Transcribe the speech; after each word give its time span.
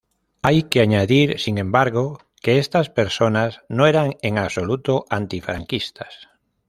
Hay 0.41 0.63
que 0.63 0.81
añadir 0.81 1.39
sin 1.39 1.59
embargo, 1.59 2.17
que 2.41 2.57
estas 2.57 2.89
personas 2.89 3.61
no 3.69 3.85
eran 3.85 4.15
en 4.23 4.39
absoluto 4.39 5.05
antifranquistas. 5.11 6.27